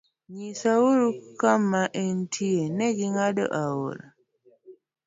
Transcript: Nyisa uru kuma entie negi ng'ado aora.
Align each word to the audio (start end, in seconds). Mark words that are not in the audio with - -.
Nyisa 0.33 0.71
uru 0.89 1.07
kuma 1.39 1.81
entie 2.03 2.63
negi 2.77 3.05
ng'ado 3.13 3.43
aora. 3.61 4.05